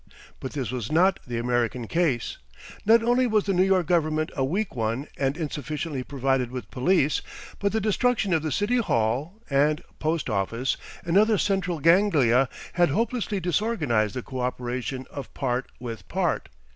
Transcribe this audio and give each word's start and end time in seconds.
But 0.39 0.53
this 0.53 0.71
was 0.71 0.91
not 0.91 1.19
the 1.27 1.37
American 1.37 1.85
case. 1.85 2.39
Not 2.87 3.03
only 3.03 3.27
was 3.27 3.43
the 3.43 3.53
New 3.53 3.61
York 3.61 3.85
Government 3.85 4.31
a 4.35 4.43
weak 4.43 4.75
one 4.75 5.05
and 5.15 5.37
insufficiently 5.37 6.01
provided 6.03 6.49
with 6.49 6.71
police, 6.71 7.21
but 7.59 7.71
the 7.71 7.79
destruction 7.79 8.33
of 8.33 8.41
the 8.41 8.51
City 8.51 8.77
Hall 8.77 9.39
and 9.47 9.83
Post 9.99 10.27
Office 10.27 10.75
and 11.05 11.19
other 11.19 11.37
central 11.37 11.79
ganglia 11.79 12.49
had 12.73 12.89
hopelessly 12.89 13.39
disorganised 13.39 14.15
the 14.15 14.23
co 14.23 14.39
operation 14.39 15.05
of 15.11 15.31
part 15.35 15.67
with 15.79 16.07
part. 16.07 16.49